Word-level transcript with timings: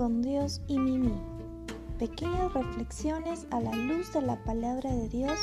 con 0.00 0.22
Dios 0.22 0.62
y 0.66 0.78
Mimi. 0.78 1.12
Pequeñas 1.98 2.54
reflexiones 2.54 3.46
a 3.50 3.60
la 3.60 3.70
luz 3.72 4.10
de 4.14 4.22
la 4.22 4.42
palabra 4.44 4.90
de 4.90 5.10
Dios 5.10 5.38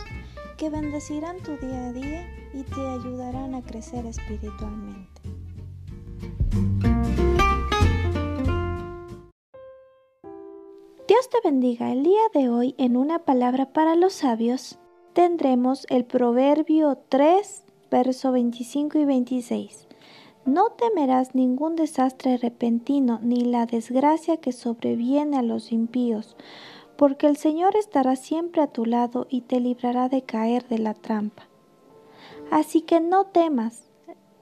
que 0.57 0.71
bendecirán 0.71 1.37
tu 1.43 1.55
día 1.57 1.89
a 1.89 1.93
día 1.93 2.25
y 2.55 2.63
te 2.63 2.81
ayudarán 2.81 3.53
a 3.53 3.61
crecer 3.61 4.07
espiritualmente. 4.07 5.21
Dios 11.07 11.29
te 11.29 11.37
bendiga. 11.43 11.91
El 11.91 12.01
día 12.01 12.23
de 12.33 12.49
hoy 12.49 12.73
en 12.79 12.97
una 12.97 13.19
palabra 13.19 13.71
para 13.73 13.93
los 13.93 14.13
sabios 14.13 14.79
tendremos 15.13 15.85
el 15.91 16.03
Proverbio 16.03 16.97
3, 17.09 17.63
verso 17.91 18.31
25 18.31 18.97
y 18.97 19.05
26. 19.05 19.86
No 20.47 20.69
temerás 20.69 21.35
ningún 21.35 21.75
desastre 21.75 22.37
repentino 22.37 23.19
ni 23.21 23.41
la 23.41 23.65
desgracia 23.65 24.37
que 24.37 24.53
sobreviene 24.53 25.37
a 25.37 25.41
los 25.41 25.73
impíos, 25.73 26.37
porque 26.95 27.27
el 27.27 27.35
Señor 27.35 27.75
estará 27.75 28.15
siempre 28.15 28.61
a 28.61 28.67
tu 28.67 28.85
lado 28.85 29.27
y 29.29 29.41
te 29.41 29.59
librará 29.59 30.07
de 30.07 30.21
caer 30.21 30.65
de 30.69 30.79
la 30.79 30.93
trampa. 30.93 31.49
Así 32.49 32.81
que 32.81 33.01
no 33.01 33.25
temas. 33.25 33.89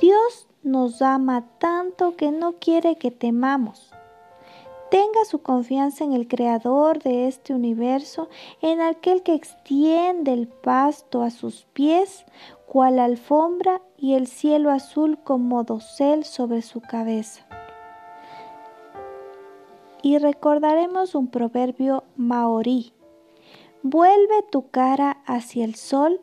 Dios 0.00 0.48
nos 0.62 1.02
ama 1.02 1.44
tanto 1.58 2.16
que 2.16 2.32
no 2.32 2.54
quiere 2.54 2.96
que 2.96 3.10
temamos 3.10 3.92
tenga 4.90 5.24
su 5.24 5.42
confianza 5.42 6.04
en 6.04 6.12
el 6.12 6.28
Creador 6.28 7.02
de 7.02 7.26
este 7.26 7.54
universo, 7.54 8.28
en 8.60 8.80
aquel 8.80 9.22
que 9.22 9.34
extiende 9.34 10.32
el 10.32 10.48
pasto 10.48 11.22
a 11.22 11.30
sus 11.30 11.64
pies, 11.72 12.24
cual 12.66 12.98
alfombra, 12.98 13.82
y 13.98 14.14
el 14.14 14.26
cielo 14.26 14.70
azul 14.70 15.18
como 15.24 15.64
dosel 15.64 16.24
sobre 16.24 16.62
su 16.62 16.80
cabeza. 16.80 17.46
Y 20.02 20.18
recordaremos 20.18 21.14
un 21.14 21.28
proverbio 21.28 22.04
maorí. 22.16 22.92
Vuelve 23.82 24.42
tu 24.50 24.68
cara 24.70 25.22
hacia 25.26 25.64
el 25.64 25.74
sol 25.74 26.20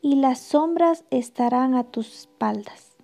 y 0.00 0.16
las 0.16 0.40
sombras 0.40 1.04
estarán 1.10 1.74
a 1.74 1.84
tus 1.84 2.12
espaldas. 2.12 2.96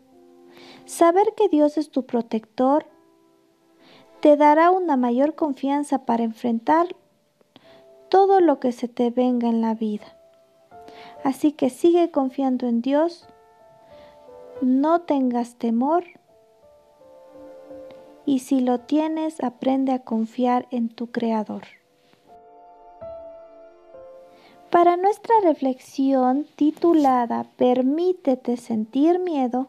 Saber 0.84 1.34
que 1.36 1.48
Dios 1.48 1.78
es 1.78 1.90
tu 1.90 2.04
protector 2.04 2.86
te 4.20 4.36
dará 4.36 4.70
una 4.70 4.96
mayor 4.96 5.34
confianza 5.34 6.04
para 6.04 6.24
enfrentar 6.24 6.88
todo 8.08 8.40
lo 8.40 8.58
que 8.58 8.72
se 8.72 8.88
te 8.88 9.10
venga 9.10 9.48
en 9.48 9.60
la 9.60 9.74
vida. 9.74 10.16
Así 11.24 11.52
que 11.52 11.70
sigue 11.70 12.10
confiando 12.10 12.66
en 12.66 12.80
Dios, 12.80 13.28
no 14.60 15.02
tengas 15.02 15.56
temor 15.56 16.04
y 18.24 18.40
si 18.40 18.60
lo 18.60 18.80
tienes, 18.80 19.42
aprende 19.42 19.92
a 19.92 20.00
confiar 20.00 20.66
en 20.70 20.90
tu 20.90 21.06
Creador. 21.10 21.62
Para 24.70 24.98
nuestra 24.98 25.34
reflexión 25.42 26.46
titulada 26.56 27.46
Permítete 27.56 28.58
sentir 28.58 29.18
miedo, 29.18 29.68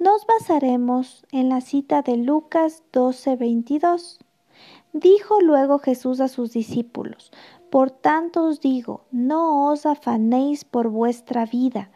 nos 0.00 0.26
basaremos 0.26 1.26
en 1.30 1.50
la 1.50 1.60
cita 1.60 2.00
de 2.00 2.16
Lucas 2.16 2.82
12:22. 2.90 4.18
Dijo 4.94 5.40
luego 5.42 5.78
Jesús 5.78 6.20
a 6.20 6.28
sus 6.28 6.52
discípulos, 6.52 7.30
Por 7.70 7.90
tanto 7.90 8.44
os 8.44 8.60
digo, 8.60 9.04
no 9.12 9.68
os 9.70 9.86
afanéis 9.86 10.64
por 10.64 10.88
vuestra 10.88 11.44
vida, 11.44 11.90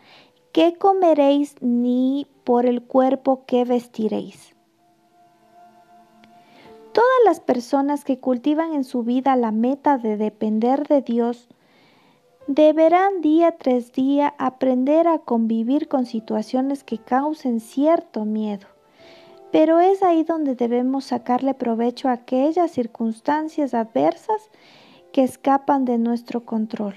qué 0.53 0.77
comeréis 0.79 1.57
ni 1.61 2.29
por 2.45 2.67
el 2.67 2.83
cuerpo 2.83 3.45
que 3.47 3.65
vestiréis. 3.65 4.55
Todas 6.93 7.21
las 7.25 7.41
personas 7.41 8.05
que 8.05 8.21
cultivan 8.21 8.75
en 8.75 8.85
su 8.85 9.03
vida 9.03 9.35
la 9.35 9.51
meta 9.51 9.99
de 9.99 10.17
depender 10.17 10.87
de 10.87 11.01
Dios, 11.01 11.49
deberán 12.47 13.23
día 13.23 13.53
tras 13.53 13.93
día 13.93 14.35
aprender 14.39 15.09
a 15.09 15.19
convivir 15.19 15.89
con 15.89 16.05
situaciones 16.05 16.85
que 16.85 16.99
causen 16.99 17.61
cierto 17.61 18.25
miedo. 18.25 18.67
Pero 19.51 19.81
es 19.81 20.03
ahí 20.03 20.25
donde 20.25 20.55
debemos 20.55 21.07
sacarle 21.07 21.55
provecho 21.55 22.09
a 22.09 22.13
aquellas 22.13 22.73
circunstancias 22.73 23.73
adversas 23.73 24.51
que 25.13 25.23
escapan 25.23 25.85
de 25.85 25.97
nuestro 25.97 26.45
control. 26.45 26.95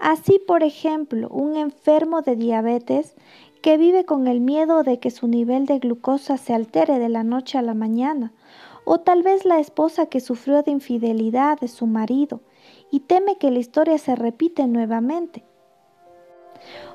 Así, 0.00 0.40
por 0.46 0.62
ejemplo, 0.62 1.28
un 1.28 1.56
enfermo 1.56 2.22
de 2.22 2.34
diabetes 2.34 3.14
que 3.62 3.76
vive 3.76 4.04
con 4.04 4.26
el 4.26 4.40
miedo 4.40 4.82
de 4.82 4.98
que 4.98 5.10
su 5.10 5.28
nivel 5.28 5.66
de 5.66 5.78
glucosa 5.78 6.38
se 6.38 6.54
altere 6.54 6.98
de 6.98 7.08
la 7.08 7.22
noche 7.22 7.58
a 7.58 7.62
la 7.62 7.74
mañana, 7.74 8.32
o 8.84 9.00
tal 9.00 9.22
vez 9.22 9.44
la 9.44 9.60
esposa 9.60 10.06
que 10.06 10.20
sufrió 10.20 10.62
de 10.62 10.70
infidelidad 10.70 11.60
de 11.60 11.68
su 11.68 11.86
marido 11.86 12.40
y 12.90 13.00
teme 13.00 13.36
que 13.36 13.50
la 13.50 13.58
historia 13.58 13.98
se 13.98 14.16
repite 14.16 14.66
nuevamente. 14.66 15.44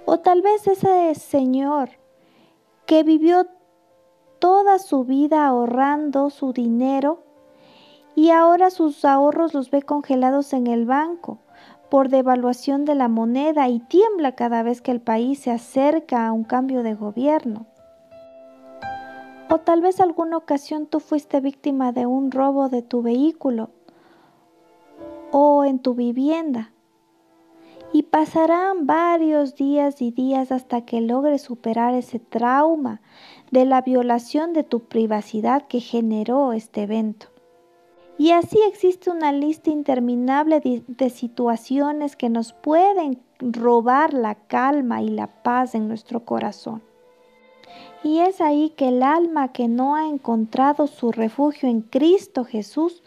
O 0.06 0.20
tal 0.20 0.42
vez 0.42 0.68
ese 0.68 1.16
señor 1.16 1.90
que 2.86 3.04
vivió 3.04 3.48
toda 4.40 4.78
su 4.80 5.06
vida 5.06 5.48
ahorrando 5.48 6.30
su 6.30 6.54
dinero 6.54 7.24
y 8.14 8.30
ahora 8.30 8.70
sus 8.70 9.04
ahorros 9.04 9.54
los 9.54 9.72
ve 9.72 9.82
congelados 9.82 10.54
en 10.54 10.68
el 10.68 10.86
banco 10.86 11.40
por 11.90 12.10
devaluación 12.10 12.86
de 12.86 12.96
la 12.96 13.08
moneda 13.08 13.68
y 13.70 13.80
tiembla 13.80 14.34
cada 14.34 14.64
vez 14.64 14.82
que 14.82 14.92
el 14.92 15.02
país 15.02 15.40
se 15.40 15.52
acerca 15.52 16.28
a 16.28 16.32
un 16.32 16.44
cambio 16.44 16.84
de 16.84 16.94
gobierno. 16.94 17.66
O 19.50 19.60
tal 19.60 19.82
vez 19.82 20.00
alguna 20.00 20.38
ocasión 20.38 20.88
tú 20.88 21.00
fuiste 21.00 21.40
víctima 21.40 21.92
de 21.92 22.06
un 22.06 22.32
robo 22.32 22.70
de 22.70 22.82
tu 22.82 23.02
vehículo 23.02 23.70
en 25.66 25.80
tu 25.80 25.96
vivienda. 25.96 26.72
Y 27.94 28.04
pasarán 28.04 28.88
varios 28.88 29.56
días 29.56 30.02
y 30.02 30.12
días 30.12 30.52
hasta 30.52 30.82
que 30.82 31.02
logres 31.02 31.42
superar 31.42 31.94
ese 31.94 32.20
trauma 32.20 33.02
de 33.52 33.66
la 33.66 33.82
violación 33.82 34.54
de 34.54 34.64
tu 34.64 34.82
privacidad 34.82 35.68
que 35.68 35.80
generó 35.80 36.54
este 36.54 36.84
evento. 36.84 37.28
Y 38.18 38.32
así 38.32 38.60
existe 38.68 39.10
una 39.10 39.34
lista 39.34 39.70
interminable 39.70 40.62
de, 40.62 41.10
situaciones 41.10 42.16
que 42.16 42.30
nos 42.30 42.54
pueden 42.54 43.22
robar 43.40 44.14
la 44.14 44.36
calma 44.36 45.02
y 45.02 45.10
la 45.10 45.28
paz 45.28 45.76
en 45.76 45.90
nuestro 45.90 46.24
corazón. 46.24 46.82
Y 48.04 48.20
es 48.20 48.40
ahí 48.40 48.70
que 48.70 48.88
el 48.88 49.04
alma 49.04 49.52
que 49.52 49.68
no 49.68 49.96
ha 49.96 50.08
encontrado 50.08 50.88
su 50.88 51.12
refugio 51.12 51.68
en 51.68 51.82
Cristo 51.82 52.46
Jesús 52.46 53.04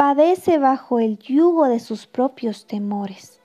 padece 0.00 0.56
bajo 0.56 0.98
el 0.98 1.18
yugo 1.18 1.68
de 1.68 1.78
sus 1.78 2.06
propios 2.06 2.64
temores. 2.64 3.38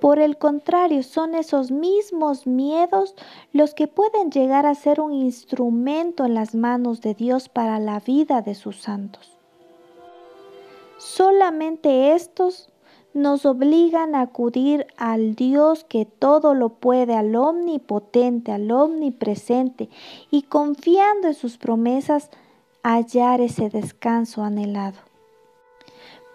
Por 0.00 0.18
el 0.18 0.36
contrario, 0.38 1.04
son 1.04 1.36
esos 1.36 1.70
mismos 1.70 2.48
miedos 2.48 3.14
los 3.52 3.72
que 3.72 3.86
pueden 3.86 4.32
llegar 4.32 4.66
a 4.66 4.74
ser 4.74 5.00
un 5.00 5.12
instrumento 5.12 6.24
en 6.24 6.34
las 6.34 6.56
manos 6.56 7.00
de 7.00 7.14
Dios 7.14 7.48
para 7.48 7.78
la 7.78 8.00
vida 8.00 8.42
de 8.42 8.56
sus 8.56 8.80
santos. 8.80 9.38
Solamente 10.98 12.12
estos 12.16 12.68
nos 13.14 13.46
obligan 13.46 14.16
a 14.16 14.22
acudir 14.22 14.88
al 14.96 15.36
Dios 15.36 15.84
que 15.84 16.06
todo 16.06 16.54
lo 16.54 16.70
puede, 16.70 17.14
al 17.14 17.36
omnipotente, 17.36 18.50
al 18.50 18.68
omnipresente, 18.72 19.90
y 20.32 20.42
confiando 20.42 21.28
en 21.28 21.34
sus 21.34 21.56
promesas, 21.56 22.30
hallar 22.82 23.40
ese 23.40 23.70
descanso 23.70 24.42
anhelado. 24.42 25.09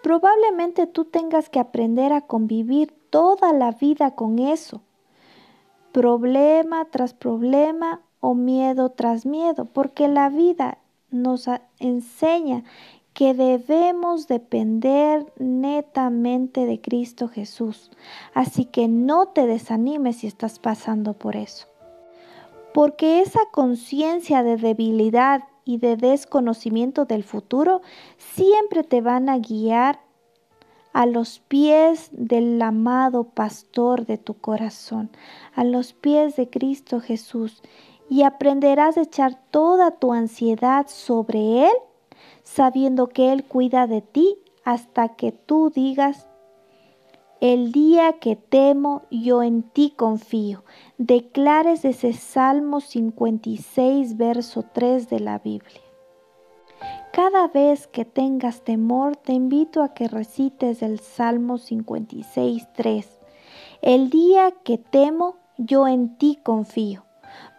Probablemente 0.06 0.86
tú 0.86 1.04
tengas 1.04 1.48
que 1.50 1.58
aprender 1.58 2.12
a 2.12 2.20
convivir 2.20 2.92
toda 3.10 3.52
la 3.52 3.72
vida 3.72 4.12
con 4.12 4.38
eso. 4.38 4.82
Problema 5.90 6.84
tras 6.84 7.12
problema 7.12 8.02
o 8.20 8.36
miedo 8.36 8.90
tras 8.90 9.26
miedo, 9.26 9.64
porque 9.64 10.06
la 10.06 10.28
vida 10.28 10.78
nos 11.10 11.48
enseña 11.80 12.62
que 13.14 13.34
debemos 13.34 14.28
depender 14.28 15.26
netamente 15.40 16.66
de 16.66 16.80
Cristo 16.80 17.26
Jesús. 17.26 17.90
Así 18.32 18.64
que 18.64 18.86
no 18.86 19.26
te 19.30 19.48
desanimes 19.48 20.18
si 20.18 20.28
estás 20.28 20.60
pasando 20.60 21.14
por 21.14 21.34
eso. 21.34 21.66
Porque 22.76 23.22
esa 23.22 23.40
conciencia 23.52 24.42
de 24.42 24.58
debilidad 24.58 25.44
y 25.64 25.78
de 25.78 25.96
desconocimiento 25.96 27.06
del 27.06 27.24
futuro 27.24 27.80
siempre 28.18 28.84
te 28.84 29.00
van 29.00 29.30
a 29.30 29.38
guiar 29.38 30.00
a 30.92 31.06
los 31.06 31.38
pies 31.38 32.10
del 32.12 32.60
amado 32.60 33.24
pastor 33.24 34.04
de 34.04 34.18
tu 34.18 34.34
corazón, 34.34 35.08
a 35.54 35.64
los 35.64 35.94
pies 35.94 36.36
de 36.36 36.50
Cristo 36.50 37.00
Jesús, 37.00 37.62
y 38.10 38.24
aprenderás 38.24 38.98
a 38.98 39.04
echar 39.04 39.40
toda 39.50 39.92
tu 39.92 40.12
ansiedad 40.12 40.86
sobre 40.86 41.64
Él, 41.68 41.76
sabiendo 42.42 43.06
que 43.06 43.32
Él 43.32 43.44
cuida 43.44 43.86
de 43.86 44.02
ti 44.02 44.36
hasta 44.66 45.16
que 45.16 45.32
tú 45.32 45.72
digas, 45.74 46.28
El 47.40 47.70
día 47.70 48.14
que 48.14 48.34
temo, 48.34 49.02
yo 49.10 49.42
en 49.42 49.62
ti 49.62 49.92
confío. 49.94 50.64
Declares 50.96 51.84
ese 51.84 52.14
Salmo 52.14 52.80
56, 52.80 54.16
verso 54.16 54.64
3 54.72 55.10
de 55.10 55.20
la 55.20 55.38
Biblia. 55.38 55.82
Cada 57.12 57.48
vez 57.48 57.86
que 57.88 58.06
tengas 58.06 58.62
temor, 58.62 59.16
te 59.16 59.34
invito 59.34 59.82
a 59.82 59.92
que 59.92 60.08
recites 60.08 60.82
el 60.82 60.98
Salmo 61.00 61.58
56, 61.58 62.68
3. 62.72 63.20
El 63.82 64.08
día 64.08 64.52
que 64.64 64.78
temo, 64.78 65.36
yo 65.58 65.86
en 65.86 66.16
ti 66.16 66.38
confío, 66.42 67.04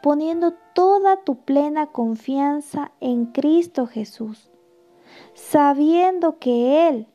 poniendo 0.02 0.56
toda 0.74 1.24
tu 1.24 1.42
plena 1.42 1.92
confianza 1.92 2.92
en 3.00 3.28
Cristo 3.28 3.86
Jesús, 3.86 4.50
sabiendo 5.36 6.40
que 6.40 6.88
Él 6.88 7.08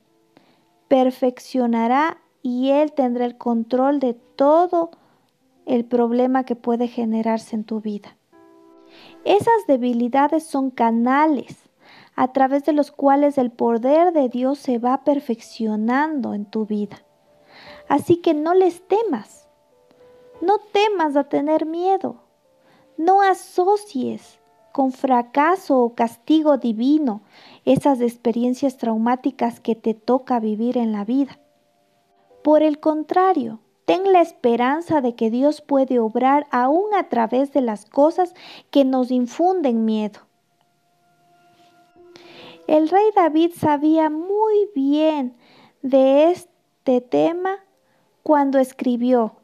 perfeccionará 0.87 2.22
y 2.43 2.71
Él 2.71 2.93
tendrá 2.93 3.25
el 3.25 3.39
control 3.39 4.01
de 4.01 4.15
todo 4.15 4.91
el 5.65 5.85
problema 5.85 6.45
que 6.45 6.57
puede 6.57 6.89
generarse 6.89 7.55
en 7.55 7.65
tu 7.65 7.81
vida. 7.81 8.17
Esas 9.25 9.67
debilidades 9.69 10.45
son 10.45 10.71
canales 10.71 11.71
a 12.15 12.33
través 12.33 12.65
de 12.65 12.73
los 12.73 12.91
cuales 12.91 13.39
el 13.39 13.51
poder 13.51 14.13
de 14.13 14.29
Dios 14.29 14.59
se 14.59 14.79
va 14.79 15.05
perfeccionando 15.05 16.35
en 16.35 16.45
tu 16.45 16.67
vida. 16.67 17.03
Así 17.89 18.17
que 18.17 18.35
no 18.35 18.55
les 18.55 18.87
temas, 18.87 19.49
no 20.41 20.59
temas 20.59 21.17
a 21.17 21.25
tener 21.25 21.65
miedo, 21.65 22.17
no 22.97 23.23
asocies 23.23 24.41
con 24.73 24.93
fracaso 24.93 25.81
o 25.81 25.95
castigo 25.95 26.57
divino 26.57 27.23
esas 27.65 28.01
experiencias 28.01 28.77
traumáticas 28.79 29.61
que 29.61 29.75
te 29.75 29.95
toca 29.95 30.41
vivir 30.41 30.79
en 30.79 30.93
la 30.93 31.05
vida. 31.05 31.39
Por 32.43 32.63
el 32.63 32.81
contrario, 32.81 33.61
ten 33.85 34.13
la 34.13 34.21
esperanza 34.21 35.01
de 35.01 35.15
que 35.15 35.31
Dios 35.31 35.61
puede 35.61 35.99
obrar 35.99 36.47
aún 36.51 36.95
a 36.95 37.09
través 37.09 37.53
de 37.53 37.61
las 37.61 37.85
cosas 37.85 38.35
que 38.71 38.85
nos 38.85 39.11
infunden 39.11 39.85
miedo. 39.85 40.21
El 42.67 42.89
rey 42.89 43.07
David 43.15 43.53
sabía 43.57 44.09
muy 44.09 44.69
bien 44.75 45.37
de 45.83 46.31
este 46.31 47.01
tema 47.01 47.59
cuando 48.23 48.59
escribió, 48.59 49.37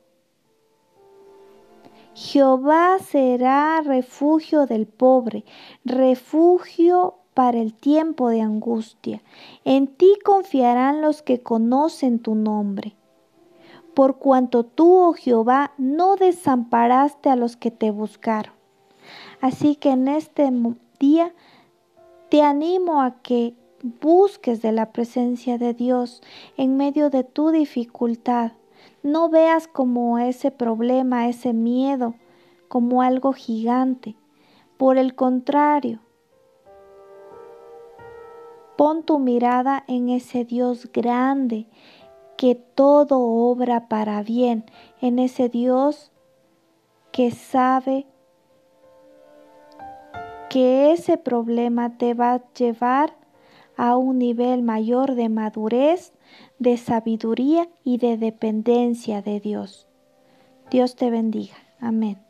Jehová 2.15 2.99
será 2.99 3.81
refugio 3.81 4.67
del 4.67 4.89
pobre, 4.89 5.45
refugio 5.85 7.15
para 7.38 7.58
el 7.61 7.73
tiempo 7.73 8.31
de 8.31 8.40
angustia. 8.40 9.23
En 9.64 9.87
ti 9.87 10.19
confiarán 10.25 11.02
los 11.02 11.23
que 11.23 11.40
conocen 11.40 12.19
tu 12.19 12.35
nombre. 12.35 12.96
Por 13.94 14.19
cuanto 14.19 14.64
tú, 14.64 14.93
oh 14.93 15.12
Jehová, 15.12 15.70
no 15.79 16.17
desamparaste 16.17 17.31
a 17.31 17.37
los 17.37 17.56
que 17.56 17.70
te 17.70 17.93
buscaron. 17.93 18.52
Así 19.40 19.76
que 19.76 19.90
en 19.90 20.08
este 20.08 20.50
día 20.99 21.32
te 22.29 22.43
animo 22.43 23.02
a 23.02 23.23
que 23.23 23.55
busques 24.00 24.61
de 24.61 24.73
la 24.73 24.90
presencia 24.90 25.58
de 25.58 25.75
Dios 25.75 26.23
en 26.56 26.76
medio 26.76 27.08
de 27.08 27.23
tu 27.23 27.52
dificultad. 27.52 28.50
No 29.05 29.29
veas 29.29 29.69
como 29.69 30.19
ese 30.19 30.50
problema, 30.50 31.29
ese 31.29 31.52
miedo, 31.52 32.17
como 32.67 33.00
algo 33.00 33.32
gigante. 33.32 34.17
Por 34.76 34.99
el 34.99 35.14
contrario, 35.14 36.00
Pon 38.78 39.02
tu 39.02 39.19
mirada 39.19 39.82
en 39.88 40.08
ese 40.08 40.44
Dios 40.44 40.88
grande 40.92 41.66
que 42.36 42.54
todo 42.54 43.19
obra 43.19 43.88
para 43.88 44.22
bien, 44.22 44.66
en 45.00 45.19
ese 45.19 45.48
Dios 45.48 46.12
que 47.10 47.32
sabe 47.32 48.06
que 50.48 50.92
ese 50.92 51.19
problema 51.19 51.98
te 51.98 52.14
va 52.14 52.34
a 52.34 52.52
llevar 52.52 53.16
a 53.76 53.96
un 53.96 54.16
nivel 54.16 54.62
mayor 54.62 55.16
de 55.16 55.28
madurez, 55.28 56.12
de 56.60 56.76
sabiduría 56.76 57.69
y 57.82 57.98
de 57.98 58.16
dependencia 58.16 59.22
de 59.22 59.40
Dios. 59.40 59.88
Dios 60.70 60.94
te 60.94 61.10
bendiga. 61.10 61.56
Amén. 61.80 62.27